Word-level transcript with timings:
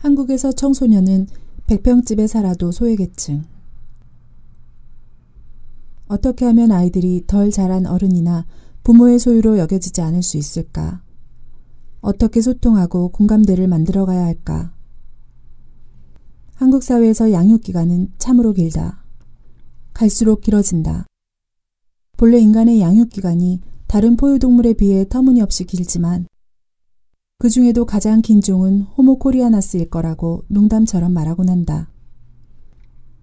한국에서 0.00 0.50
청소년은 0.50 1.26
백평집에 1.66 2.26
살아도 2.26 2.72
소외계층. 2.72 3.44
어떻게 6.08 6.46
하면 6.46 6.72
아이들이 6.72 7.24
덜 7.26 7.50
자란 7.50 7.86
어른이나 7.86 8.46
부모의 8.82 9.18
소유로 9.18 9.58
여겨지지 9.58 10.00
않을 10.00 10.22
수 10.22 10.38
있을까? 10.38 11.02
어떻게 12.00 12.40
소통하고 12.40 13.10
공감대를 13.10 13.68
만들어 13.68 14.06
가야 14.06 14.24
할까? 14.24 14.72
한국 16.54 16.82
사회에서 16.82 17.30
양육 17.30 17.62
기간은 17.62 18.12
참으로 18.16 18.54
길다. 18.54 19.04
갈수록 19.92 20.40
길어진다. 20.40 21.04
본래 22.16 22.38
인간의 22.38 22.80
양육 22.80 23.10
기간이 23.10 23.60
다른 23.86 24.16
포유동물에 24.16 24.72
비해 24.74 25.06
터무니없이 25.06 25.64
길지만 25.64 26.26
그 27.40 27.48
중에도 27.48 27.86
가장 27.86 28.20
긴 28.20 28.42
종은 28.42 28.82
호모 28.82 29.18
코리아나스일 29.18 29.88
거라고 29.88 30.44
농담처럼 30.48 31.10
말하곤 31.10 31.48
한다. 31.48 31.88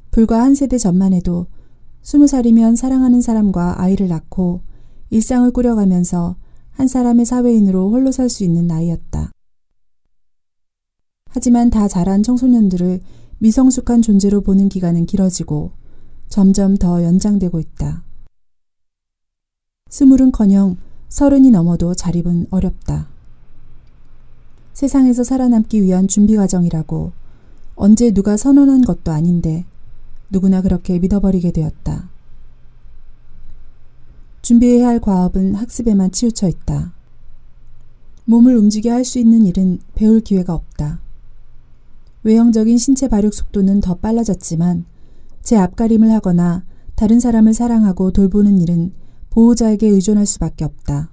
불과 0.10 0.42
한 0.42 0.56
세대 0.56 0.80
전만 0.80 1.14
해도 1.14 1.46
스무 2.02 2.26
살이면 2.26 2.78
사랑하는 2.78 3.22
사람과 3.22 3.80
아이를 3.80 4.08
낳고 4.08 4.62
일상을 5.12 5.52
꾸려가면서 5.52 6.36
한 6.72 6.88
사람의 6.88 7.28
사회인으로 7.28 7.92
홀로 7.92 8.12
살 8.12 8.28
수 8.28 8.44
있는 8.44 8.66
나이였다. 8.66 9.32
하지만 11.30 11.70
다 11.70 11.88
자란 11.88 12.24
청소년들을 12.24 13.02
미성숙한 13.38 14.02
존재로 14.02 14.42
보는 14.42 14.68
기간은 14.68 15.06
길어지고 15.06 15.74
점점 16.28 16.76
더 16.76 17.04
연장되고 17.04 17.60
있다. 17.60 18.04
스물은커녕 19.92 20.78
서른이 21.08 21.52
넘어도 21.52 21.94
자립은 21.94 22.48
어렵다. 22.50 23.16
세상에서 24.78 25.24
살아남기 25.24 25.82
위한 25.82 26.08
준비 26.08 26.36
과정이라고 26.36 27.12
언제 27.74 28.12
누가 28.12 28.38
선언한 28.38 28.84
것도 28.86 29.12
아닌데 29.12 29.66
누구나 30.30 30.62
그렇게 30.62 31.00
믿어버리게 31.00 31.52
되었다. 31.52 32.12
준비해야 34.44 34.88
할 34.88 35.00
과업은 35.00 35.56
학습에만 35.56 36.12
치우쳐 36.12 36.48
있다. 36.48 36.94
몸을 38.26 38.56
움직여 38.56 38.92
할 38.92 39.04
수 39.04 39.18
있는 39.18 39.48
일은 39.48 39.80
배울 39.96 40.22
기회가 40.22 40.54
없다. 40.54 41.00
외형적인 42.22 42.78
신체 42.78 43.08
발육 43.08 43.34
속도는 43.34 43.82
더 43.82 43.96
빨라졌지만 43.96 44.86
제 45.42 45.58
앞가림을 45.58 46.12
하거나 46.12 46.64
다른 46.94 47.20
사람을 47.20 47.56
사랑하고 47.56 48.12
돌보는 48.12 48.60
일은 48.60 48.94
보호자에게 49.32 49.88
의존할 49.88 50.28
수밖에 50.28 50.66
없다. 50.66 51.10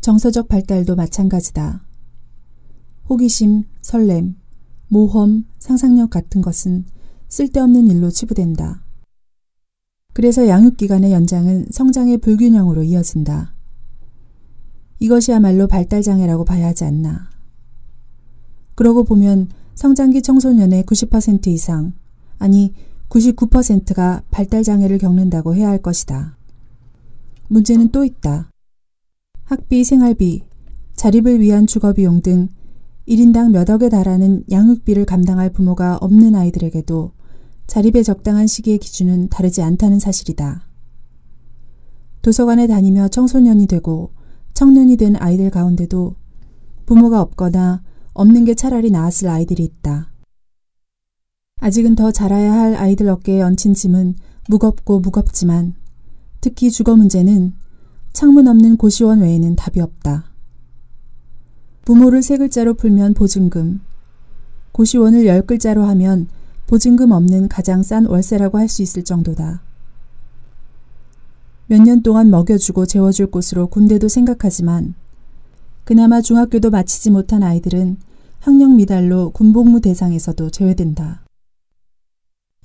정서적 0.00 0.48
발달도 0.48 0.96
마찬가지다. 0.96 1.84
호기심, 3.08 3.64
설렘, 3.82 4.36
모험, 4.88 5.44
상상력 5.58 6.10
같은 6.10 6.42
것은 6.42 6.84
쓸데없는 7.28 7.88
일로 7.88 8.10
치부된다. 8.10 8.82
그래서 10.12 10.48
양육기간의 10.48 11.12
연장은 11.12 11.66
성장의 11.70 12.18
불균형으로 12.18 12.82
이어진다. 12.84 13.54
이것이야말로 14.98 15.66
발달장애라고 15.66 16.44
봐야 16.44 16.68
하지 16.68 16.84
않나. 16.84 17.28
그러고 18.74 19.04
보면 19.04 19.48
성장기 19.74 20.22
청소년의 20.22 20.84
90% 20.84 21.48
이상, 21.48 21.92
아니 22.38 22.72
99%가 23.08 24.22
발달장애를 24.30 24.98
겪는다고 24.98 25.54
해야 25.54 25.68
할 25.68 25.82
것이다. 25.82 26.36
문제는 27.48 27.90
또 27.90 28.04
있다. 28.04 28.50
학비, 29.46 29.84
생활비, 29.84 30.42
자립을 30.96 31.40
위한 31.40 31.68
주거비용 31.68 32.20
등 32.20 32.48
1인당 33.06 33.52
몇 33.52 33.70
억에 33.70 33.88
달하는 33.88 34.42
양육비를 34.50 35.04
감당할 35.04 35.50
부모가 35.52 35.98
없는 35.98 36.34
아이들에게도 36.34 37.12
자립에 37.68 38.02
적당한 38.02 38.48
시기의 38.48 38.78
기준은 38.78 39.28
다르지 39.28 39.62
않다는 39.62 40.00
사실이다. 40.00 40.66
도서관에 42.22 42.66
다니며 42.66 43.06
청소년이 43.06 43.68
되고 43.68 44.10
청년이 44.54 44.96
된 44.96 45.14
아이들 45.14 45.48
가운데도 45.50 46.16
부모가 46.84 47.20
없거나 47.20 47.84
없는 48.14 48.46
게 48.46 48.54
차라리 48.54 48.90
나았을 48.90 49.28
아이들이 49.28 49.62
있다. 49.62 50.10
아직은 51.60 51.94
더 51.94 52.10
자라야 52.10 52.52
할 52.52 52.74
아이들 52.74 53.08
어깨에 53.08 53.42
얹힌 53.42 53.74
짐은 53.74 54.16
무겁고 54.48 54.98
무겁지만 54.98 55.74
특히 56.40 56.68
주거 56.72 56.96
문제는 56.96 57.52
창문 58.16 58.48
없는 58.48 58.78
고시원 58.78 59.20
외에는 59.20 59.56
답이 59.56 59.78
없다. 59.78 60.24
부모를 61.84 62.22
세 62.22 62.38
글자로 62.38 62.72
풀면 62.72 63.12
보증금, 63.12 63.82
고시원을 64.72 65.26
열 65.26 65.42
글자로 65.42 65.84
하면 65.84 66.26
보증금 66.66 67.10
없는 67.12 67.48
가장 67.48 67.82
싼 67.82 68.06
월세라고 68.06 68.56
할 68.56 68.70
수 68.70 68.80
있을 68.80 69.04
정도다. 69.04 69.60
몇 71.66 71.82
년 71.82 72.02
동안 72.02 72.30
먹여주고 72.30 72.86
재워줄 72.86 73.26
곳으로 73.26 73.66
군대도 73.66 74.08
생각하지만 74.08 74.94
그나마 75.84 76.22
중학교도 76.22 76.70
마치지 76.70 77.10
못한 77.10 77.42
아이들은 77.42 77.98
학력 78.38 78.74
미달로 78.74 79.28
군복무 79.32 79.82
대상에서도 79.82 80.48
제외된다. 80.48 81.20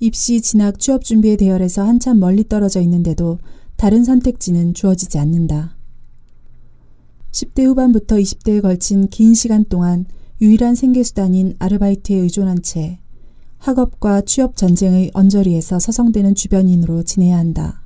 입시, 0.00 0.40
진학, 0.40 0.78
취업 0.78 1.04
준비에 1.04 1.36
대열해서 1.36 1.86
한참 1.86 2.20
멀리 2.20 2.48
떨어져 2.48 2.80
있는데도 2.80 3.38
다른 3.82 4.04
선택지는 4.04 4.74
주어지지 4.74 5.18
않는다. 5.18 5.76
10대 7.32 7.64
후반부터 7.64 8.14
20대에 8.14 8.62
걸친 8.62 9.08
긴 9.08 9.34
시간 9.34 9.64
동안 9.64 10.06
유일한 10.40 10.76
생계수단인 10.76 11.56
아르바이트에 11.58 12.14
의존한 12.14 12.62
채 12.62 13.00
학업과 13.58 14.20
취업 14.20 14.54
전쟁의 14.54 15.10
언저리에서 15.14 15.80
서성대는 15.80 16.36
주변인으로 16.36 17.02
지내야 17.02 17.36
한다. 17.36 17.82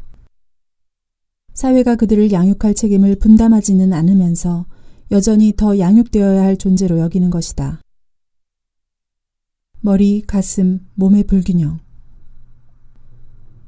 사회가 1.55 1.97
그들을 1.97 2.31
양육할 2.31 2.75
책임을 2.75 3.17
분담하지는 3.17 3.95
않으면서 3.95 4.67
여전히 5.11 5.55
더 5.57 5.79
양육되어야 5.79 6.43
할 6.43 6.59
존재로 6.59 6.99
여기는 6.99 7.31
것이다. 7.31 7.81
머리, 9.81 10.21
가슴, 10.27 10.81
몸의 10.93 11.25
불균형. 11.25 11.79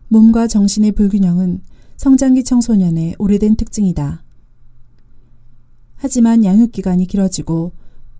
몸과 0.09 0.47
정신의 0.47 0.93
불균형은 0.93 1.63
성장기 1.99 2.45
청소년의 2.45 3.17
오래된 3.19 3.57
특징이다. 3.57 4.23
하지만 5.97 6.45
양육기간이 6.45 7.09
길어지고 7.09 7.73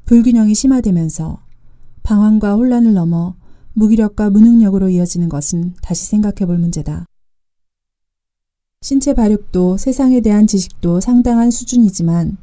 불균형이 0.05 0.53
심화되면서 0.53 1.39
방황과 2.03 2.55
혼란을 2.55 2.93
넘어 2.93 3.37
무기력과 3.75 4.31
무능력으로 4.31 4.89
이어지는 4.89 5.29
것은 5.29 5.75
다시 5.81 6.07
생각해 6.07 6.45
볼 6.47 6.59
문제다. 6.59 7.07
신체 8.83 9.15
발육도 9.15 9.77
세상에 9.77 10.23
대한 10.23 10.49
지식도 10.49 10.99
상당한 10.99 11.53
수준이지만 11.53 12.37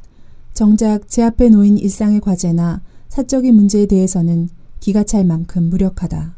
정작 0.54 1.06
제 1.06 1.22
앞에 1.22 1.50
놓인 1.50 1.76
일상의 1.76 2.20
과제나 2.20 2.80
사적인 3.10 3.54
문제에 3.54 3.84
대해서는 3.84 4.48
기가 4.80 5.04
찰 5.04 5.26
만큼 5.26 5.64
무력하다. 5.64 6.34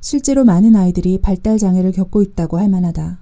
실제로 0.00 0.44
많은 0.44 0.76
아이들이 0.76 1.20
발달 1.20 1.58
장애를 1.58 1.90
겪고 1.90 2.22
있다고 2.22 2.58
할 2.58 2.68
만하다. 2.68 3.20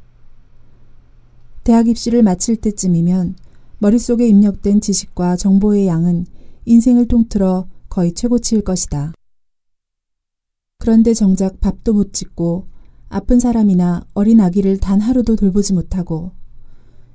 대학 1.70 1.86
입시를 1.86 2.24
마칠 2.24 2.56
때쯤이면 2.56 3.36
머릿속에 3.78 4.26
입력된 4.26 4.80
지식과 4.80 5.36
정보의 5.36 5.86
양은 5.86 6.26
인생을 6.64 7.06
통틀어 7.06 7.68
거의 7.88 8.12
최고치일 8.12 8.62
것이다. 8.62 9.12
그런데 10.80 11.14
정작 11.14 11.60
밥도 11.60 11.92
못 11.92 12.12
짓고 12.12 12.66
아픈 13.08 13.38
사람이나 13.38 14.04
어린 14.14 14.40
아기를 14.40 14.78
단 14.78 15.00
하루도 15.00 15.36
돌보지 15.36 15.72
못하고 15.72 16.32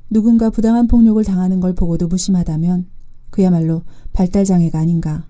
누군가 0.10 0.50
부당한 0.50 0.88
폭력을 0.88 1.22
당하는 1.26 1.60
걸 1.60 1.74
보고도 1.76 2.08
무심하다면 2.08 2.88
그야말로 3.32 3.82
발달장애가 4.14 4.80
아닌가. 4.80 5.28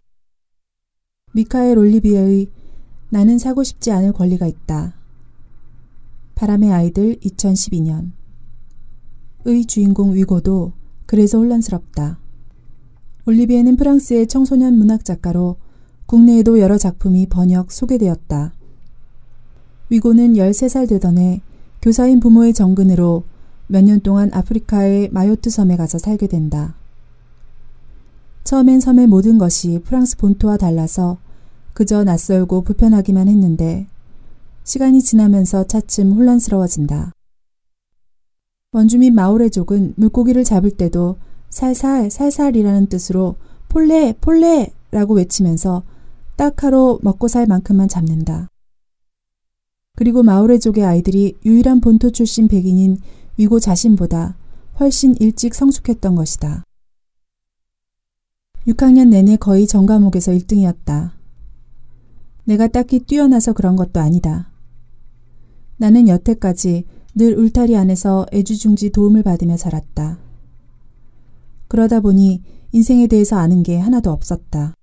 미카엘 1.34 1.80
올리비에의 1.80 2.46
나는 3.10 3.40
사고 3.40 3.64
싶지 3.64 3.90
않을 3.90 4.14
권리가 4.14 4.46
있다. 4.46 4.94
바람의 6.36 6.72
아이들 6.72 7.16
2012년 7.16 8.12
의 9.46 9.66
주인공 9.66 10.14
위고도 10.16 10.74
그래서 11.06 11.38
혼란스럽다. 11.38 12.20
올리비에는 13.28 13.76
프랑스의 13.76 14.28
청소년 14.28 14.78
문학 14.78 15.06
작가로 15.06 15.58
국내에도 16.06 16.60
여러 16.60 16.78
작품이 16.78 17.28
번역, 17.28 17.72
소개되었다. 17.72 18.54
위고는 19.90 20.34
13살 20.34 20.90
되던 20.90 21.18
해 21.18 21.42
교사인 21.82 22.20
부모의 22.20 22.54
정근으로 22.54 23.24
몇 23.68 23.84
년 23.84 24.00
동안 24.00 24.32
아프리카의 24.34 25.10
마요트 25.12 25.50
섬에 25.50 25.76
가서 25.76 25.98
살게 25.98 26.28
된다. 26.28 26.76
처음엔 28.44 28.80
섬의 28.80 29.08
모든 29.08 29.38
것이 29.40 29.80
프랑스 29.84 30.18
본토와 30.18 30.58
달라서 30.58 31.18
그저 31.74 32.04
낯설고 32.04 32.62
불편하기만 32.62 33.28
했는데 33.28 33.88
시간이 34.64 35.02
지나면서 35.02 35.66
차츰 35.66 36.12
혼란스러워진다. 36.12 37.15
원주민 38.75 39.16
마오레족은 39.16 39.94
물고기를 39.95 40.44
잡을 40.44 40.69
때도 40.69 41.16
살살 41.50 42.12
살살이라는 42.12 42.88
뜻으로 42.88 43.36
폴레 43.69 44.16
폴레 44.19 44.74
라고 44.92 45.13
외치면서 45.13 45.83
딱 46.36 46.62
하루 46.62 47.00
먹고 47.01 47.30
살 47.30 47.48
만큼만 47.48 47.88
잡는다. 47.88 48.50
그리고 49.95 50.24
마오레족의 50.24 50.83
아이들이 50.83 51.38
유일한 51.45 51.80
본토 51.80 52.10
출신 52.10 52.50
백인인 52.50 52.98
위고 53.38 53.62
자신보다 53.62 54.36
훨씬 54.77 55.16
일찍 55.22 55.56
성숙했던 55.56 56.16
것이다. 56.16 56.66
6학년 58.68 59.07
내내 59.07 59.38
거의 59.38 59.68
전 59.68 59.86
과목에서 59.86 60.33
1등이었다. 60.33 61.12
내가 62.44 62.68
딱히 62.68 63.00
뛰어나서 63.00 63.54
그런 63.54 63.77
것도 63.77 64.01
아니다. 64.01 64.51
나는 65.77 66.10
여태까지 66.10 66.83
늘 67.18 67.38
울타리 67.40 67.78
안에서 67.78 68.26
애주중지 68.34 68.90
도움을 68.90 69.24
받으며 69.24 69.56
자랐다. 69.56 70.20
그러다 71.70 72.02
보니 72.02 72.44
인생에 72.74 73.08
대해서 73.08 73.38
아는 73.38 73.64
게 73.64 73.78
하나도 73.80 74.12
없었다. 74.12 74.74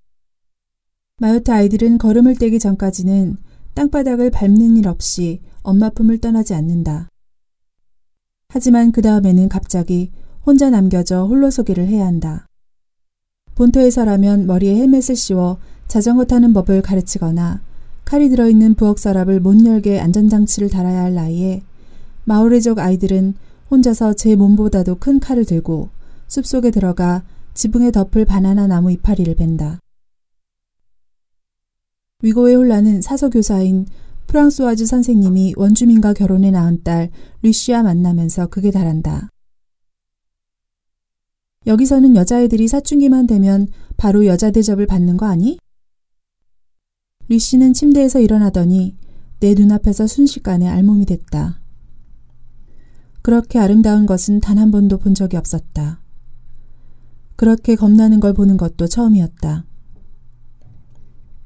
마요트 1.20 1.50
아이들은 1.50 1.98
걸음을 1.98 2.36
떼기 2.36 2.58
전까지는 2.58 3.36
땅바닥을 3.74 4.30
밟는 4.30 4.78
일 4.78 4.88
없이 4.88 5.42
엄마 5.62 5.90
품을 5.90 6.18
떠나지 6.18 6.54
않는다. 6.54 7.08
하지만 8.48 8.92
그 8.92 9.02
다음에는 9.02 9.50
갑자기 9.50 10.10
혼자 10.46 10.70
남겨져 10.70 11.26
홀로 11.26 11.50
서기를 11.50 11.86
해야 11.86 12.06
한다. 12.06 12.46
본토에서라면 13.56 14.46
머리에 14.46 14.76
헬멧을 14.76 15.16
씌워 15.16 15.58
자전거 15.86 16.24
타는 16.24 16.54
법을 16.54 16.80
가르치거나 16.80 17.60
칼이 18.06 18.30
들어있는 18.30 18.74
부엌 18.74 18.98
서랍을 18.98 19.40
못 19.40 19.62
열게 19.66 20.00
안전장치를 20.00 20.70
달아야 20.70 21.02
할 21.02 21.14
나이에 21.14 21.62
마오리족 22.24 22.78
아이들은 22.78 23.34
혼자서 23.70 24.14
제 24.14 24.36
몸보다도 24.36 24.96
큰 24.96 25.18
칼을 25.18 25.44
들고 25.44 25.88
숲속에 26.28 26.70
들어가 26.70 27.24
지붕에 27.54 27.90
덮을 27.90 28.24
바나나 28.24 28.66
나무 28.66 28.92
이파리를 28.92 29.34
벤다. 29.34 29.80
위고의 32.22 32.54
혼란은 32.54 33.02
사서교사인 33.02 33.86
프랑스와즈 34.26 34.86
선생님이 34.86 35.54
원주민과 35.56 36.14
결혼해 36.14 36.50
낳은 36.50 36.82
딸 36.84 37.10
루시아 37.42 37.82
만나면서 37.82 38.46
극에 38.46 38.70
달한다. 38.70 39.28
여기서는 41.66 42.16
여자애들이 42.16 42.68
사춘기만 42.68 43.26
되면 43.26 43.68
바로 43.96 44.26
여자 44.26 44.50
대접을 44.50 44.86
받는 44.86 45.16
거 45.16 45.26
아니? 45.26 45.58
리씨는 47.28 47.72
침대에서 47.72 48.20
일어나더니 48.20 48.96
내 49.40 49.54
눈앞에서 49.54 50.06
순식간에 50.06 50.68
알몸이 50.68 51.06
됐다. 51.06 51.61
그렇게 53.22 53.58
아름다운 53.58 54.06
것은 54.06 54.40
단 54.40 54.58
한 54.58 54.70
번도 54.70 54.98
본 54.98 55.14
적이 55.14 55.36
없었다. 55.36 56.00
그렇게 57.36 57.74
겁나는 57.76 58.20
걸 58.20 58.34
보는 58.34 58.56
것도 58.56 58.86
처음이었다. 58.86 59.64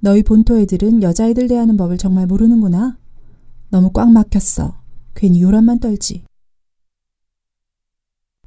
너희 0.01 0.23
본토 0.23 0.59
애들은 0.59 1.03
여자애들 1.03 1.49
대하는 1.49 1.77
법을 1.77 1.99
정말 1.99 2.27
모르는구나. 2.27 2.99
너무 3.71 3.91
꽉 3.93 4.11
막혔어. 4.11 4.79
괜히 5.15 5.43
요란만 5.43 5.79
떨지. 5.79 6.25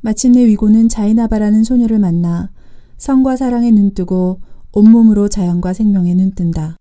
마침내 0.02 0.46
위고는 0.46 0.88
자이나바라는 0.90 1.64
소녀를 1.64 2.00
만나 2.00 2.52
성과 2.98 3.36
사랑에 3.36 3.72
눈뜨고 3.72 4.40
온몸으로 4.72 5.28
자연과 5.28 5.74
생명에 5.74 6.14
눈뜬다. 6.14 6.78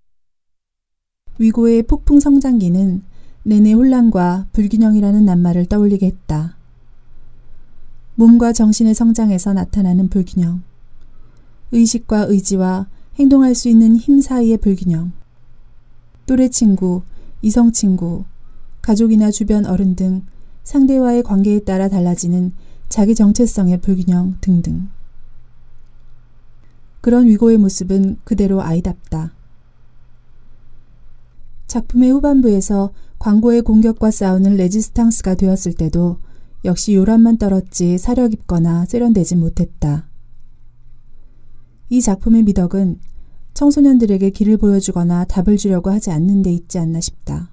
위고의 1.39 1.85
폭풍 1.85 2.21
성장기는 2.21 3.03
내내 3.49 3.73
혼란과 3.73 4.49
불균형이라는 4.53 5.25
낱말을 5.25 5.65
떠올리게 5.67 6.05
했다. 6.05 6.59
몸과 8.15 8.53
정신의 8.53 8.93
성장에서 8.95 9.55
나타나는 9.55 10.11
불균형. 10.11 10.63
의식과 11.73 12.25
의지와 12.29 12.89
행동할 13.19 13.55
수 13.55 13.71
있는 13.71 13.97
힘 13.97 14.21
사이의 14.21 14.59
불균형. 14.59 15.13
또래 16.27 16.49
친구, 16.49 17.01
이성 17.41 17.73
친구, 17.73 18.25
가족이나 18.83 19.31
주변 19.31 19.65
어른 19.65 19.97
등 19.97 20.27
상대와의 20.65 21.23
관계에 21.23 21.61
따라 21.61 21.89
달라지는 21.89 22.53
자기 22.91 23.15
정체성의 23.15 23.81
불균형 23.81 24.37
등등. 24.43 24.91
그런 27.01 27.27
위고의 27.27 27.57
모습은 27.57 28.19
그대로 28.25 28.61
아이답다. 28.61 29.33
작품의 31.67 32.11
후반부에서 32.11 32.93
광고의 33.19 33.63
공격과 33.63 34.11
싸우는 34.11 34.57
레지스탕스가 34.57 35.35
되었을 35.35 35.75
때도 35.75 36.19
역시 36.65 36.95
요란만 36.95 37.39
떨었지 37.39 37.99
사려 37.99 38.29
깊거나 38.29 38.85
세련되지 38.87 39.37
못했다. 39.37 40.09
이 41.89 42.01
작품의 42.01 42.43
미덕은 42.45 43.01
청소년들에게 43.55 44.31
길을 44.31 44.57
보여주거나 44.59 45.25
답을 45.25 45.57
주려고 45.57 45.91
하지 45.91 46.11
않는 46.11 46.43
데 46.43 46.53
있지 46.53 46.79
않나 46.79 47.01
싶다. 47.01 47.51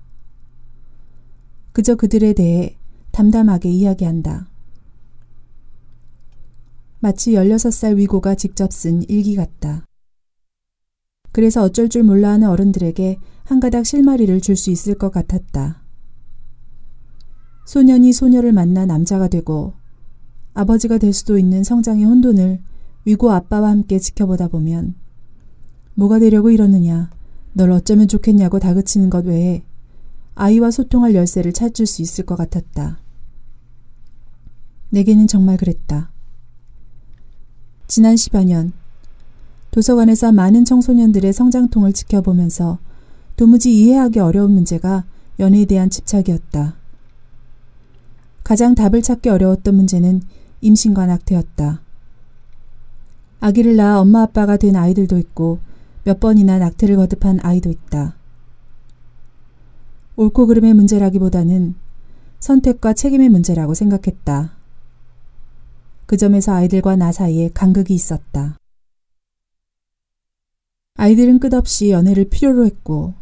그저 1.71 1.95
그들에 1.95 2.33
대해 2.33 2.77
담담하게 3.12 3.69
이야기한다. 3.69 4.47
마치 7.00 7.31
16살 7.31 7.95
위고가 7.97 8.35
직접 8.35 8.71
쓴 8.71 9.03
일기 9.09 9.35
같다. 9.35 9.85
그래서 11.36 11.62
어쩔 11.64 11.90
줄 11.90 12.04
몰라 12.04 12.30
하는 12.30 12.48
어른들에게 12.48 13.20
한 13.44 13.60
가닥 13.60 13.86
실마리를 13.86 14.40
줄 14.40 14.56
수 14.56 14.72
있을 14.72 14.96
것 14.96 15.12
같았다. 15.12 15.84
소년이 17.66 18.14
소녀를 18.14 18.54
만나 18.54 18.86
남자가 18.86 19.28
되고 19.28 19.74
아버지가 20.54 20.98
될 20.98 21.12
수도 21.12 21.38
있는 21.38 21.62
성장의 21.62 22.06
혼돈을 22.06 22.62
위고 23.04 23.34
아빠와 23.34 23.70
함께 23.70 24.00
지켜보다 24.00 24.48
보면 24.48 24.96
뭐가 25.96 26.20
되려고 26.20 26.52
이러느냐, 26.52 27.10
널 27.52 27.70
어쩌면 27.72 28.08
좋겠냐고 28.08 28.60
다그치는 28.60 29.10
것 29.10 29.26
외에 29.26 29.66
아이와 30.36 30.72
소통할 30.72 31.16
열쇠를 31.16 31.52
찾을 31.52 31.86
수 31.86 32.02
있을 32.02 32.26
것 32.26 32.38
같았다. 32.38 33.02
내게는 34.92 35.28
정말 35.28 35.58
그랬다. 35.58 36.14
지난 37.88 38.16
10여 38.16 38.46
년, 38.46 38.72
도서관에서 39.75 40.31
많은 40.31 40.63
청소년들의 40.63 41.33
성장통을 41.33 41.92
지켜보면서 41.92 42.77
도무지 43.36 43.77
이해하기 43.77 44.19
어려운 44.19 44.51
문제가 44.51 45.04
연애에 45.38 45.66
대한 45.66 45.89
집착이었다. 45.89 46.75
가장 48.45 48.74
답을 48.74 49.01
찾기 49.01 49.27
어려웠던 49.27 49.75
문제는 49.75 50.22
임신과 50.62 51.07
낙태였다. 51.07 51.81
아기를 53.42 53.75
낳아 53.75 54.00
엄마 54.00 54.22
아빠가 54.22 54.56
된 54.56 54.77
아이들도 54.77 55.18
있고 55.18 55.60
몇 56.05 56.22
번이나 56.22 56.58
낙태를 56.58 56.96
거듭한 56.96 57.41
아이도 57.44 57.70
있다. 57.70 58.15
옳고 60.15 60.48
그름의 60.48 60.74
문제라기보다는 60.74 61.75
선택과 62.39 62.94
책임의 62.94 63.27
문제라고 63.27 63.74
생각했다. 63.74 64.53
그 66.05 66.15
점에서 66.15 66.53
아이들과 66.53 66.96
나 66.96 67.12
사이에 67.12 67.50
간극이 67.53 67.94
있었다. 67.94 68.55
아이들은 70.98 71.40
끝없이 71.40 71.92
연애를 71.92 72.30
필요로 72.30 72.66
했고, 72.66 73.14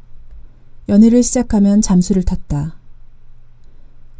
연애를 0.90 1.24
시작하면 1.24 1.82
잠수를 1.82 2.24
탔다. 2.24 2.76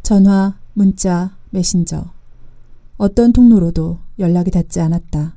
전화, 0.02 0.58
문자, 0.72 1.36
메신저, 1.50 2.04
어떤 2.96 3.32
통로로도 3.32 3.98
연락이 4.18 4.50
닿지 4.50 4.80
않았다. 4.80 5.36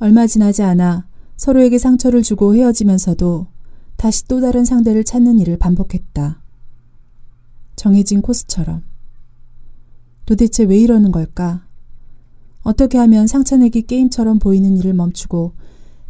얼마 0.00 0.26
지나지 0.26 0.62
않아 0.62 1.06
서로에게 1.36 1.78
상처를 1.78 2.22
주고 2.22 2.54
헤어지면서도 2.54 3.46
다시 3.96 4.28
또 4.28 4.40
다른 4.40 4.64
상대를 4.64 5.04
찾는 5.04 5.38
일을 5.40 5.58
반복했다. 5.58 6.40
정해진 7.74 8.20
코스처럼. 8.20 8.82
도대체 10.26 10.64
왜 10.64 10.78
이러는 10.78 11.10
걸까? 11.10 11.64
어떻게 12.62 12.98
하면 12.98 13.26
상처내기 13.26 13.86
게임처럼 13.86 14.38
보이는 14.38 14.76
일을 14.76 14.92
멈추고 14.92 15.52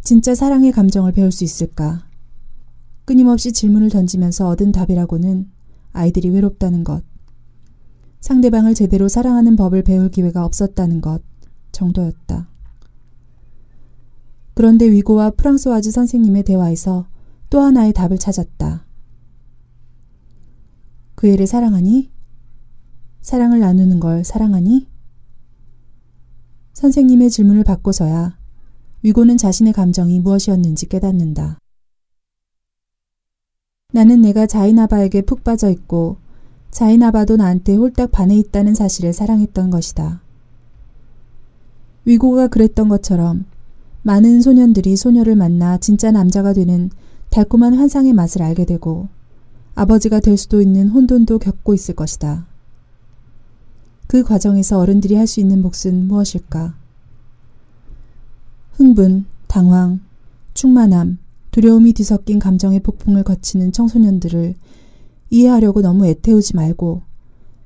진짜 0.08 0.34
사랑의 0.34 0.72
감정을 0.72 1.12
배울 1.12 1.30
수 1.30 1.44
있을까? 1.44 2.08
끊임없이 3.04 3.52
질문을 3.52 3.90
던지면서 3.90 4.48
얻은 4.48 4.72
답이라고는 4.72 5.50
아이들이 5.92 6.30
외롭다는 6.30 6.82
것. 6.82 7.04
상대방을 8.20 8.72
제대로 8.72 9.06
사랑하는 9.06 9.54
법을 9.56 9.82
배울 9.82 10.10
기회가 10.10 10.46
없었다는 10.46 11.02
것 11.02 11.20
정도였다. 11.72 12.48
그런데 14.54 14.90
위고와 14.90 15.32
프랑스와즈 15.32 15.90
선생님의 15.90 16.44
대화에서 16.44 17.06
또 17.50 17.60
하나의 17.60 17.92
답을 17.92 18.16
찾았다. 18.16 18.86
그 21.16 21.28
애를 21.28 21.46
사랑하니? 21.46 22.10
사랑을 23.20 23.60
나누는 23.60 24.00
걸 24.00 24.24
사랑하니? 24.24 24.88
선생님의 26.72 27.28
질문을 27.28 27.62
받고서야 27.64 28.37
위고는 29.02 29.36
자신의 29.36 29.72
감정이 29.72 30.20
무엇이었는지 30.20 30.86
깨닫는다. 30.86 31.58
나는 33.92 34.20
내가 34.20 34.46
자이나바에게 34.46 35.22
푹 35.22 35.44
빠져 35.44 35.70
있고 35.70 36.16
자이나바도 36.70 37.36
나한테 37.36 37.74
홀딱 37.74 38.10
반해 38.10 38.36
있다는 38.36 38.74
사실을 38.74 39.12
사랑했던 39.12 39.70
것이다. 39.70 40.20
위고가 42.04 42.48
그랬던 42.48 42.88
것처럼 42.88 43.46
많은 44.02 44.40
소년들이 44.40 44.96
소녀를 44.96 45.36
만나 45.36 45.78
진짜 45.78 46.10
남자가 46.10 46.52
되는 46.52 46.90
달콤한 47.30 47.74
환상의 47.74 48.12
맛을 48.12 48.42
알게 48.42 48.64
되고 48.64 49.08
아버지가 49.74 50.20
될 50.20 50.36
수도 50.36 50.60
있는 50.60 50.88
혼돈도 50.88 51.38
겪고 51.38 51.72
있을 51.74 51.94
것이다. 51.94 52.46
그 54.06 54.24
과정에서 54.24 54.78
어른들이 54.78 55.14
할 55.14 55.26
수 55.26 55.40
있는 55.40 55.62
몫은 55.62 56.08
무엇일까? 56.08 56.74
흥분, 58.78 59.24
당황, 59.48 59.98
충만함, 60.54 61.18
두려움이 61.50 61.94
뒤섞인 61.94 62.38
감정의 62.38 62.78
폭풍을 62.78 63.24
거치는 63.24 63.72
청소년들을 63.72 64.54
이해하려고 65.30 65.82
너무 65.82 66.06
애태우지 66.06 66.54
말고 66.54 67.02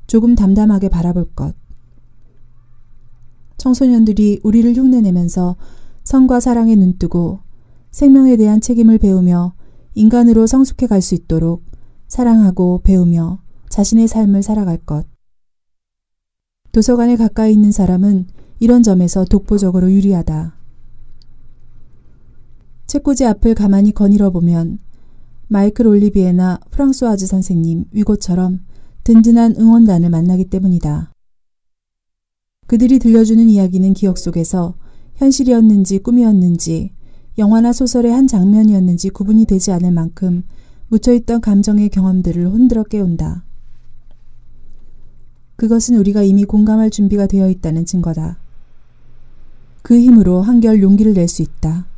조금 0.07 0.35
담담하게 0.35 0.89
바라볼 0.89 1.27
것. 1.35 1.55
청소년들이 3.59 4.41
우리를 4.43 4.75
흉내내면서 4.75 5.57
성과 6.03 6.41
사랑에 6.41 6.77
눈뜨고 6.77 7.41
생명에 7.91 8.39
대한 8.39 8.63
책임을 8.63 8.97
배우며 8.97 9.53
인간으로 9.95 10.47
성숙해 10.47 10.87
갈 10.87 11.03
수 11.03 11.15
있도록 11.15 11.63
사랑하고 12.09 12.81
배우며 12.85 13.39
자신의 13.69 14.09
삶을 14.09 14.43
살아갈 14.43 14.79
것. 14.79 15.07
도서관에 16.73 17.17
가까이 17.17 17.53
있는 17.53 17.71
사람은 17.71 18.29
이런 18.61 18.83
점에서 18.83 19.27
독보적으로 19.27 19.93
유리하다. 19.93 20.62
책꽂이 22.93 23.25
앞을 23.25 23.55
가만히 23.55 23.93
거닐어 23.93 24.29
보면 24.29 24.79
마이클 25.49 25.87
올리비에나 25.87 26.61
프랑소아즈 26.71 27.27
선생님, 27.27 27.87
위고처럼 27.91 28.61
든든한 29.05 29.55
응원단을 29.59 30.11
만나기 30.11 30.45
때문이다. 30.45 31.11
그들이 32.67 32.99
들려주는 32.99 33.49
이야기는 33.49 33.95
기억 33.95 34.19
속에서 34.19 34.75
현실이었는지 35.15 36.01
꿈이었는지 36.01 36.91
영화나 37.39 37.73
소설의 37.73 38.13
한 38.13 38.27
장면이었는지 38.27 39.09
구분이 39.09 39.47
되지 39.47 39.73
않을 39.73 39.91
만큼 39.91 40.43
묻혀있던 40.89 41.41
감정의 41.41 41.89
경험들을 41.89 42.53
흔들어 42.53 42.83
깨운다. 42.83 43.47
그것은 45.57 45.97
우리가 45.97 46.25
이미 46.25 46.45
공감할 46.45 46.91
준비가 46.91 47.27
되어 47.27 47.49
있다는 47.49 47.87
증거다. 47.87 48.39
그 49.81 49.99
힘으로 49.99 50.43
한결 50.43 50.83
용기를 50.83 51.15
낼 51.15 51.27
수 51.27 51.41
있다. 51.41 51.91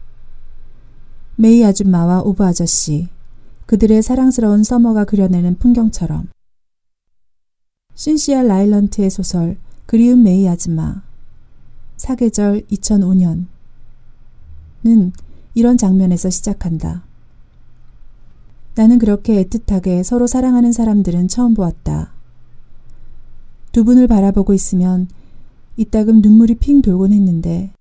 메이 1.37 1.65
아줌마와 1.65 2.23
오브 2.23 2.45
아저씨, 2.45 3.09
그들의 3.67 4.03
사랑스러운 4.03 4.63
서머가 4.63 5.05
그려내는 5.05 5.59
풍경처럼. 5.59 6.29
신시아 7.95 8.43
라일런트의 8.43 9.11
소설 9.11 9.57
그리운 9.87 10.23
메이 10.23 10.49
아줌마 10.49 11.03
사계절 11.97 12.63
2005년은 12.63 13.47
이런 15.55 15.79
장면에서 15.79 16.31
시작한다. 16.31 17.05
나는 18.75 18.99
그렇게 18.99 19.45
애틋하게 19.45 20.03
서로 20.03 20.27
사랑하는 20.27 20.73
사람들은 20.73 21.29
처음 21.29 21.55
보았다. 21.55 22.13
두 23.73 23.85
분을 23.85 24.07
바라보고 24.09 24.53
있으면 24.55 25.09
이따금 25.77 26.21
눈물이 26.21 26.57
핑 26.57 26.83
돌곤 26.83 27.13
했는데 27.13 27.73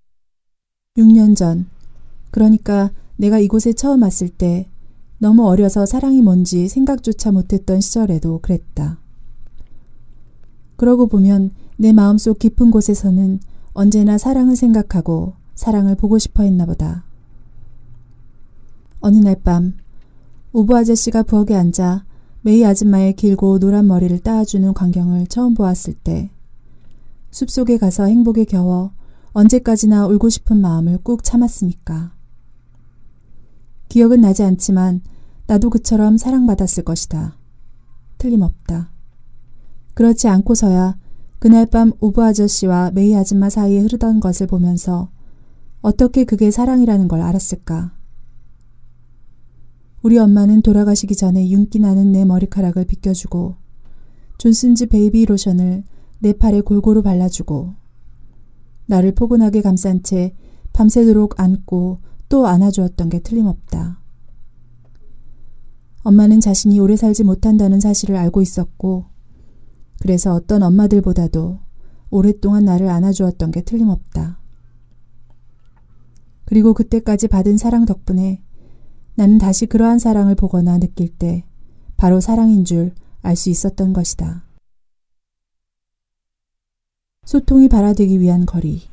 6년 0.98 1.36
전 1.36 1.68
그러니까 2.32 2.92
내가 3.18 3.40
이곳에 3.40 3.74
처음 3.74 4.02
왔을 4.02 4.30
때 4.30 4.68
너무 5.18 5.48
어려서 5.48 5.86
사랑이 5.86 6.22
뭔지 6.22 6.68
생각조차 6.68 7.32
못했던 7.32 7.80
시절에도 7.80 8.40
그랬다. 8.42 9.00
그러고 10.76 11.08
보면 11.08 11.52
내 11.78 11.94
마음속 11.94 12.40
깊은 12.40 12.72
곳에서는 12.72 13.40
언제나 13.74 14.18
사랑을 14.18 14.56
생각하고 14.56 15.34
사랑을 15.56 15.96
보고 15.96 16.18
싶어 16.18 16.44
했나 16.44 16.66
보다. 16.66 17.06
어느 19.00 19.18
날 19.18 19.36
밤, 19.44 19.74
오브 20.52 20.76
아저씨가 20.76 21.24
부엌에 21.24 21.56
앉아 21.56 22.06
메이 22.42 22.66
아줌마의 22.66 23.16
길고 23.16 23.60
노란 23.60 23.88
머리를 23.88 24.20
땋아주는 24.20 24.74
광경을 24.74 25.28
처음 25.28 25.54
보았을 25.54 25.94
때, 25.94 26.30
숲속에 27.32 27.78
가서 27.78 28.06
행복에 28.06 28.44
겨워 28.44 28.92
언제까지나 29.32 30.08
울고 30.08 30.30
싶은 30.30 30.60
마음을 30.60 31.00
꾹 31.02 31.24
참았으니까. 31.24 32.12
기억은 33.94 34.22
나지 34.22 34.42
않지만 34.42 35.02
나도 35.46 35.70
그처럼 35.70 36.18
사랑받았을 36.18 36.84
것이다. 36.84 37.38
틀림없다. 38.18 38.90
그렇지 39.94 40.28
않고서야 40.28 40.98
그날 41.38 41.68
밤 41.68 41.92
오브 42.00 42.24
아저씨와 42.24 42.90
메이 42.96 43.16
아줌마 43.16 43.52
사이에 43.52 43.82
흐르던 43.82 44.20
것을 44.20 44.48
보면서 44.48 45.12
어떻게 45.82 46.24
그게 46.24 46.50
사랑이라는 46.50 47.08
걸 47.08 47.22
알았을까? 47.22 47.94
우리 50.02 50.18
엄마는 50.18 50.64
돌아가시기 50.64 51.16
전에 51.16 51.48
윤기 51.52 51.78
나는 51.78 52.12
내 52.12 52.26
머리카락을 52.26 52.86
빗겨주고 52.86 53.58
존슨즈 54.40 54.88
베이비 54.88 55.24
로션을 55.26 55.84
내 56.18 56.34
팔에 56.34 56.62
골고루 56.62 57.04
발라주고 57.04 57.76
나를 58.88 59.14
포근하게 59.14 59.62
감싼 59.62 60.02
채 60.02 60.34
밤새도록 60.74 61.40
안고 61.40 62.00
또 62.34 62.48
안아주었던 62.48 63.10
게 63.10 63.20
틀림없다. 63.20 64.02
엄마는 66.02 66.40
자신이 66.40 66.80
오래 66.80 66.96
살지 66.96 67.24
못한다는 67.24 67.80
사실을 67.80 68.16
알고 68.16 68.42
있었고 68.42 69.06
그래서 70.02 70.34
어떤 70.34 70.64
엄마들보다도 70.64 71.60
오랫동안 72.10 72.66
나를 72.66 72.90
안아주었던 72.90 73.52
게 73.52 73.62
틀림없다. 73.62 74.40
그리고 76.46 76.74
그때까지 76.74 77.28
받은 77.28 77.58
사랑 77.58 77.86
덕분에 77.86 78.42
나는 79.14 79.38
다시 79.38 79.68
그러한 79.68 80.00
사랑을 80.00 80.34
보거나 80.34 80.80
느낄 80.80 81.10
때 81.10 81.46
바로 81.98 82.20
사랑인 82.20 82.66
줄 82.66 82.96
알 83.22 83.36
수 83.36 83.52
있었던 83.52 83.94
것이다. 83.94 84.44
소통이 87.26 87.70
발화되기 87.70 88.20
위한 88.20 88.48
거리. 88.48 88.93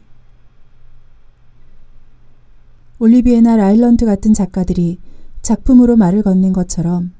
올리비에나 3.01 3.57
라일런트 3.57 4.05
같은 4.05 4.35
작가들이 4.35 4.99
작품으로 5.41 5.97
말을 5.97 6.23
건넨 6.23 6.53
것처럼 6.53 7.13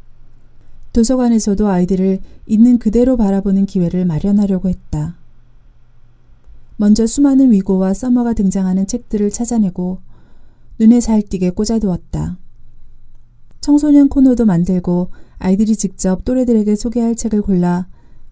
도서관에서도 0.93 1.67
아이들을 1.67 2.19
있는 2.47 2.79
그대로 2.79 3.17
바라보는 3.17 3.65
기회를 3.65 4.05
마련하려고 4.05 4.69
했다. 4.69 5.17
먼저 6.77 7.07
수많은 7.07 7.51
위고와 7.53 7.95
서머가 7.95 8.35
등장하는 8.35 8.87
책들을 8.87 9.31
찾아내고 9.31 10.01
눈에 10.79 11.01
잘 11.01 11.23
띄게 11.23 11.51
꽂아두었다. 11.51 12.37
청소년 13.63 14.11
코너도 14.11 14.45
만들고 14.45 15.11
아이들이 15.39 15.77
직접 15.77 16.27
또래들에게 16.27 16.77
소개할 16.77 17.15
책을 17.15 17.41
골라 17.41 17.87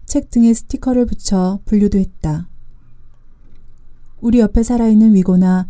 책 0.05 0.29
등에 0.29 0.53
스티커를 0.53 1.07
붙여 1.07 1.59
분류도 1.65 1.97
했다. 1.97 2.47
우리 4.21 4.39
옆에 4.39 4.61
살아있는 4.61 5.15
위고나 5.15 5.67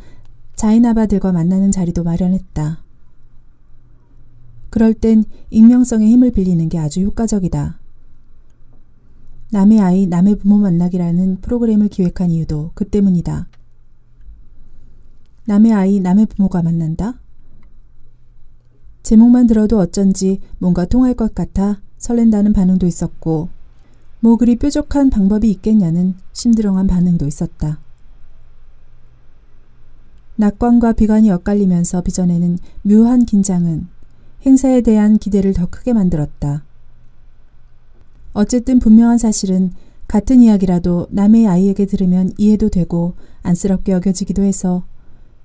자이나바들과 0.59 1.31
만나는 1.31 1.71
자리도 1.71 2.03
마련했다. 2.03 2.83
그럴 4.69 4.93
땐 4.93 5.23
익명성의 5.51 6.11
힘을 6.11 6.31
빌리는 6.31 6.67
게 6.67 6.77
아주 6.77 6.99
효과적이다. 6.99 7.79
남의 9.51 9.79
아이, 9.79 10.05
남의 10.05 10.35
부모 10.35 10.57
만나기라는 10.57 11.39
프로그램을 11.39 11.87
기획한 11.87 12.29
이유도 12.29 12.71
그 12.73 12.89
때문이다. 12.89 13.47
남의 15.45 15.71
아이, 15.71 16.01
남의 16.01 16.25
부모가 16.25 16.61
만난다? 16.61 17.21
제목만 19.01 19.47
들어도 19.47 19.79
어쩐지 19.79 20.41
뭔가 20.57 20.83
통할 20.83 21.13
것 21.13 21.33
같아 21.33 21.79
설렌다는 21.99 22.51
반응도 22.51 22.85
있었고, 22.85 23.47
뭐 24.19 24.35
그리 24.35 24.57
뾰족한 24.57 25.09
방법이 25.09 25.49
있겠냐는 25.51 26.15
심드렁한 26.33 26.85
반응도 26.87 27.27
있었다. 27.27 27.79
낙관과 30.39 30.93
비관이 30.93 31.29
엇갈리면서 31.31 32.01
빚어내는 32.01 32.59
묘한 32.83 33.25
긴장은 33.25 33.87
행사에 34.45 34.79
대한 34.79 35.17
기대를 35.17 35.53
더 35.53 35.65
크게 35.65 35.91
만들었다. 35.91 36.63
어쨌든 38.31 38.79
분명한 38.79 39.17
사실은 39.17 39.73
같은 40.07 40.41
이야기라도 40.41 41.07
남의 41.09 41.45
아이에게 41.45 41.85
들으면 41.85 42.31
이해도 42.37 42.69
되고 42.69 43.15
안쓰럽게 43.43 43.91
여겨지기도 43.91 44.43
해서 44.43 44.83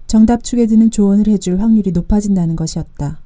정답 0.06 0.44
축에 0.44 0.66
드는 0.66 0.92
조언을 0.92 1.26
해줄 1.26 1.60
확률이 1.60 1.90
높아진다는 1.90 2.54
것이었다. 2.54 3.18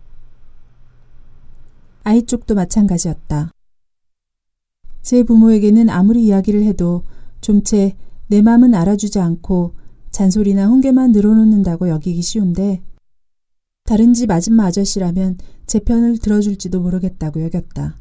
아이 2.02 2.22
쪽도 2.22 2.54
마찬가지였다. 2.54 3.50
제 5.02 5.22
부모에게는 5.22 5.90
아무리 5.90 6.24
이야기를 6.24 6.62
해도 6.62 7.02
좀채 7.42 7.94
내 8.28 8.40
맘은 8.40 8.72
알아주지 8.72 9.20
않고 9.20 9.74
잔소리나 10.10 10.68
훈계만 10.68 11.12
늘어놓는다고 11.12 11.88
여기기 11.88 12.22
쉬운데 12.22 12.82
다른 13.84 14.12
집 14.12 14.30
아줌마 14.30 14.66
아저씨라면 14.66 15.38
제 15.66 15.80
편을 15.80 16.18
들어줄지도 16.18 16.80
모르겠다고 16.80 17.42
여겼다. 17.42 17.96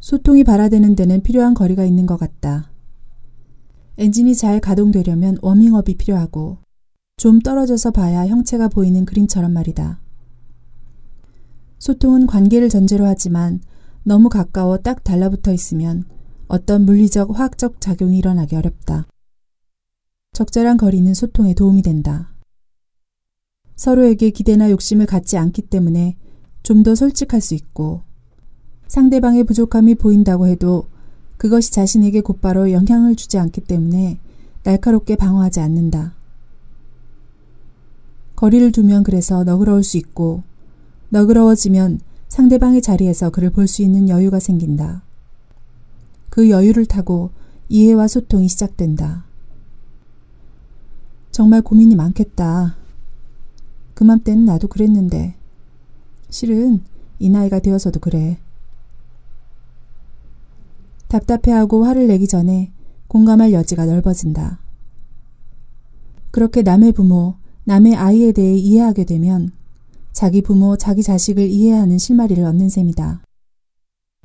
소통이 0.00 0.44
발화되는 0.44 0.96
데는 0.96 1.22
필요한 1.22 1.54
거리가 1.54 1.84
있는 1.84 2.06
것 2.06 2.16
같다. 2.16 2.70
엔진이 3.98 4.34
잘 4.34 4.60
가동되려면 4.60 5.38
워밍업이 5.42 5.96
필요하고 5.96 6.58
좀 7.16 7.40
떨어져서 7.40 7.90
봐야 7.90 8.26
형체가 8.26 8.68
보이는 8.68 9.04
그림처럼 9.04 9.52
말이다. 9.52 10.00
소통은 11.78 12.26
관계를 12.26 12.68
전제로 12.68 13.06
하지만 13.06 13.60
너무 14.04 14.28
가까워 14.28 14.78
딱 14.78 15.04
달라붙어 15.04 15.52
있으면 15.52 16.04
어떤 16.46 16.84
물리적 16.86 17.36
화학적 17.36 17.80
작용이 17.80 18.18
일어나기 18.18 18.56
어렵다. 18.56 19.06
적절한 20.38 20.76
거리는 20.76 21.12
소통에 21.14 21.52
도움이 21.52 21.82
된다. 21.82 22.30
서로에게 23.74 24.30
기대나 24.30 24.70
욕심을 24.70 25.04
갖지 25.04 25.36
않기 25.36 25.62
때문에 25.62 26.16
좀 26.62 26.84
더 26.84 26.94
솔직할 26.94 27.40
수 27.40 27.54
있고 27.54 28.02
상대방의 28.86 29.42
부족함이 29.42 29.96
보인다고 29.96 30.46
해도 30.46 30.86
그것이 31.38 31.72
자신에게 31.72 32.20
곧바로 32.20 32.70
영향을 32.70 33.16
주지 33.16 33.36
않기 33.36 33.62
때문에 33.62 34.20
날카롭게 34.62 35.16
방어하지 35.16 35.58
않는다. 35.58 36.14
거리를 38.36 38.70
두면 38.70 39.02
그래서 39.02 39.42
너그러울 39.42 39.82
수 39.82 39.96
있고 39.96 40.44
너그러워지면 41.08 41.98
상대방의 42.28 42.80
자리에서 42.80 43.30
그를 43.30 43.50
볼 43.50 43.66
수 43.66 43.82
있는 43.82 44.08
여유가 44.08 44.38
생긴다. 44.38 45.02
그 46.30 46.48
여유를 46.48 46.86
타고 46.86 47.30
이해와 47.68 48.06
소통이 48.06 48.46
시작된다. 48.48 49.27
정말 51.38 51.62
고민이 51.62 51.94
많겠다. 51.94 52.74
그맘때는 53.94 54.44
나도 54.44 54.66
그랬는데. 54.66 55.36
실은 56.30 56.82
이 57.20 57.30
나이가 57.30 57.60
되어서도 57.60 58.00
그래. 58.00 58.40
답답해하고 61.06 61.84
화를 61.84 62.08
내기 62.08 62.26
전에 62.26 62.72
공감할 63.06 63.52
여지가 63.52 63.86
넓어진다. 63.86 64.58
그렇게 66.32 66.62
남의 66.62 66.90
부모, 66.90 67.36
남의 67.62 67.94
아이에 67.94 68.32
대해 68.32 68.56
이해하게 68.56 69.04
되면 69.04 69.52
자기 70.10 70.42
부모, 70.42 70.76
자기 70.76 71.04
자식을 71.04 71.48
이해하는 71.48 71.98
실마리를 71.98 72.42
얻는 72.42 72.68
셈이다. 72.68 73.22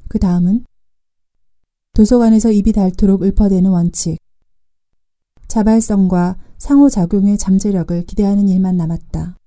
그 0.08 0.18
다음은 0.18 0.66
도서관에서 1.94 2.52
입이 2.52 2.72
닳도록 2.72 3.22
읊어대는 3.22 3.70
원칙, 3.70 4.18
자발성과 5.54 6.36
상호작용의 6.58 7.38
잠재력을 7.38 8.08
기대하는 8.08 8.50
일만 8.50 8.76
남았다. 8.76 9.38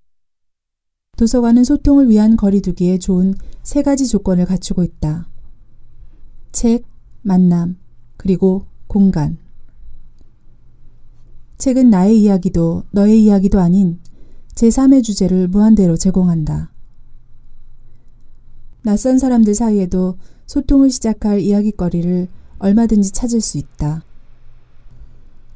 도서관은 1.17 1.65
소통을 1.65 2.09
위한 2.09 2.37
거리두기에 2.37 2.99
좋은 2.99 3.35
세 3.65 3.83
가지 3.83 4.07
조건을 4.07 4.45
갖추고 4.45 4.85
있다. 4.85 5.29
책, 6.53 6.85
만남, 7.23 7.77
그리고 8.17 8.67
공간. 8.87 9.39
책은 11.59 11.91
나의 11.91 12.23
이야기도 12.23 12.85
너의 12.93 13.25
이야기도 13.25 13.59
아닌 13.59 13.99
제3의 14.55 15.03
주제를 15.03 15.49
무한대로 15.49 15.97
제공한다. 15.97 16.71
낯선 18.85 19.19
사람들 19.19 19.57
사이에도 19.57 20.19
소통을 20.47 20.89
시작할 20.91 21.41
이야기거리를 21.41 22.29
얼마든지 22.61 23.11
찾을 23.11 23.41
수 23.41 23.59
있다. 23.59 24.05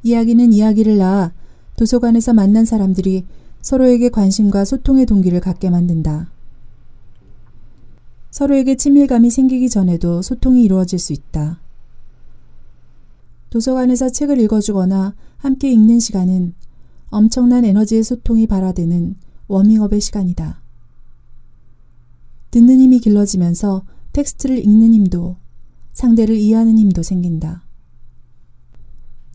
이야기는 0.03 0.53
이야기를 0.53 0.99
낳아 0.99 1.33
도서관에서 1.77 2.33
만난 2.33 2.65
사람들이 2.65 3.25
서로에게 3.61 4.09
관심과 4.09 4.65
소통의 4.65 5.07
동기를 5.07 5.41
갖게 5.41 5.71
만든다. 5.71 6.31
서로에게 8.31 8.77
친밀감이 8.77 9.31
생기기 9.31 9.69
전에도 9.69 10.23
소통이 10.23 10.63
이루어질 10.63 10.99
수 10.99 11.13
있다. 11.13 11.61
도서관에서 13.51 14.11
책을 14.11 14.41
읽어주거나 14.41 15.15
함께 15.37 15.71
읽는 15.71 15.99
시간은 15.99 16.55
엄청난 17.09 17.65
에너지의 17.65 18.05
소통이 18.05 18.47
발화되는 18.47 19.17
워밍업의 19.49 20.01
시간이다. 20.01 20.61
듣는 22.53 22.81
힘이 22.81 23.01
길러지면서 23.01 23.85
텍스트를 24.13 24.59
읽는 24.59 24.95
힘도 24.95 25.37
상대를 25.93 26.37
이해하는 26.37 26.79
힘도 26.79 27.03
생긴다. 27.03 27.65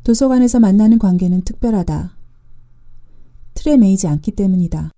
도서관에서 0.05 0.59
만나는 0.59 0.99
관계는 0.99 1.41
특별하다. 1.41 2.15
틀에 3.55 3.75
매이지 3.75 4.07
않기 4.07 4.33
때문이다. 4.33 4.91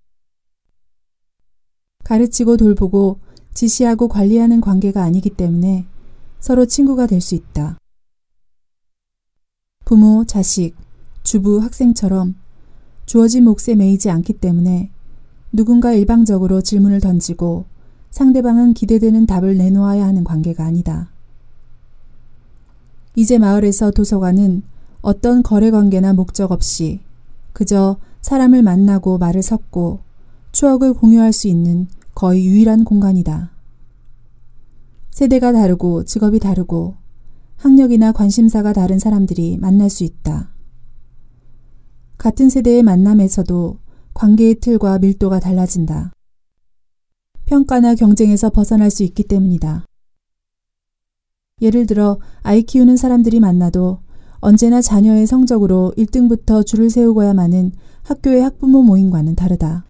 가르치고 2.04 2.58
돌보고 2.58 3.20
지시하고 3.54 4.10
관리하는 4.10 4.60
관계가 4.60 5.02
아니기 5.02 5.30
때문에 5.30 5.86
서로 6.42 6.66
친구가 6.66 7.08
될 7.08 7.22
수 7.22 7.36
있다. 7.36 7.78
부모, 9.86 10.26
자식, 10.26 10.76
주부, 11.24 11.60
학생처럼 11.60 12.36
주어진 13.06 13.46
몫에 13.46 13.76
매이지 13.78 14.10
않기 14.10 14.34
때문에 14.34 14.92
누군가 15.54 15.94
일방적으로 15.94 16.60
질문을 16.62 17.00
던지고 17.00 17.64
상대방은 18.12 18.74
기대되는 18.74 19.26
답을 19.26 19.58
내놓아야 19.58 20.06
하는 20.06 20.26
관계가 20.26 20.66
아니다. 20.66 21.10
이제 23.16 23.38
마을에서 23.38 23.92
도서관은 23.92 24.64
어떤 25.08 25.42
거래 25.42 25.72
관계나 25.72 26.12
목적 26.12 26.52
없이 26.52 27.00
그저 27.54 27.96
사람을 28.20 28.62
만나고 28.62 29.18
말을 29.18 29.42
섞고 29.42 30.02
추억을 30.52 30.94
공유할 30.94 31.32
수 31.32 31.48
있는 31.48 31.88
거의 32.14 32.46
유일한 32.46 32.84
공간이다. 32.84 33.52
세대가 35.12 35.54
다르고 35.54 36.04
직업이 36.04 36.40
다르고 36.40 36.96
학력이나 37.56 38.12
관심사가 38.12 38.74
다른 38.74 39.00
사람들이 39.00 39.58
만날 39.60 39.90
수 39.90 40.04
있다. 40.04 40.50
같은 42.18 42.50
세대의 42.50 42.84
만남에서도 42.84 43.80
관계의 44.14 44.56
틀과 44.56 45.00
밀도가 45.00 45.40
달라진다. 45.40 46.12
평가나 47.46 47.96
경쟁에서 47.96 48.50
벗어날 48.50 48.92
수 48.92 49.04
있기 49.04 49.24
때문이다. 49.24 49.86
예를 51.62 51.86
들어 51.86 52.20
아이 52.44 52.64
키우는 52.64 52.98
사람들이 52.98 53.40
만나도 53.40 54.06
언제나 54.40 54.82
자녀의 54.82 55.28
성적으로 55.28 55.94
1등부터 55.98 56.66
줄을 56.66 56.90
세우고야마는 56.90 57.72
학교의 58.04 58.42
학부모 58.42 58.84
모임과는 58.84 59.36
다르다. 59.36 59.86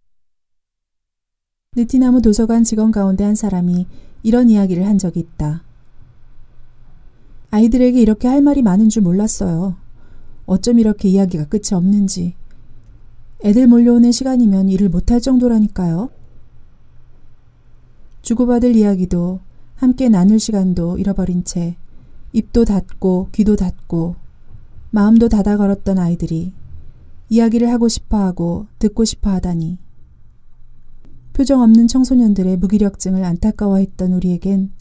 느티나무 1.75 2.21
도서관 2.21 2.63
직원 2.63 2.91
가운데 2.91 3.23
한 3.23 3.35
사람이 3.35 3.85
이런 4.23 4.49
이야기를 4.49 4.85
한 4.87 4.97
적이 4.97 5.19
있다. 5.19 5.63
아이들에게 7.51 8.01
이렇게 8.01 8.27
할 8.27 8.41
말이 8.41 8.61
많은 8.61 8.89
줄 8.89 9.03
몰랐어요. 9.03 9.75
어쩜 10.45 10.79
이렇게 10.79 11.09
이야기가 11.09 11.45
끝이 11.45 11.73
없는지. 11.73 12.35
애들 13.43 13.67
몰려오는 13.67 14.11
시간이면 14.11 14.69
일을 14.69 14.89
못할 14.89 15.21
정도라니까요. 15.21 16.09
주고받을 18.23 18.75
이야기도 18.75 19.39
함께 19.75 20.09
나눌 20.09 20.39
시간도 20.39 20.97
잃어버린 20.97 21.43
채 21.43 21.77
입도 22.33 22.65
닫고 22.65 23.29
귀도 23.31 23.55
닫고 23.55 24.15
마음도 24.89 25.29
닫아 25.29 25.57
걸었던 25.57 25.99
아이들이 25.99 26.53
이야기를 27.29 27.69
하고 27.71 27.87
싶어 27.87 28.17
하고 28.17 28.67
듣고 28.79 29.05
싶어 29.05 29.29
하다니. 29.31 29.77
표정 31.33 31.61
없는 31.61 31.87
청소년들의 31.87 32.57
무기력증을 32.57 33.23
안타까워했던 33.23 34.13
우리에겐 34.13 34.71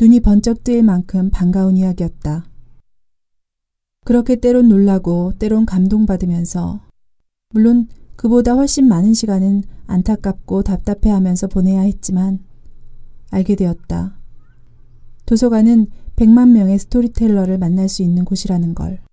눈이 0.00 0.20
번쩍 0.20 0.64
뜨일 0.64 0.82
만큼 0.82 1.30
반가운 1.30 1.76
이야기였다. 1.76 2.46
그렇게 4.04 4.36
때론 4.36 4.68
놀라고 4.68 5.32
때론 5.38 5.66
감동받으면서 5.66 6.80
물론 7.50 7.88
그보다 8.16 8.54
훨씬 8.54 8.88
많은 8.88 9.14
시간은 9.14 9.62
안타깝고 9.86 10.62
답답해하면서 10.62 11.48
보내야 11.48 11.82
했지만 11.82 12.40
알게 13.30 13.56
되었다. 13.56 14.18
도서관은 15.26 15.86
100만 16.16 16.50
명의 16.50 16.78
스토리텔러를 16.78 17.58
만날 17.58 17.88
수 17.88 18.02
있는 18.02 18.24
곳이라는 18.24 18.74
걸. 18.74 19.05